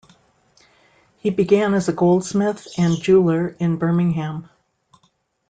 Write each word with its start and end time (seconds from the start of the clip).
He 1.19 1.29
began 1.29 1.75
as 1.75 1.87
a 1.87 1.93
goldsmith 1.93 2.67
and 2.75 2.97
jeweller 2.99 3.49
in 3.59 3.75
Birmingham. 3.77 4.49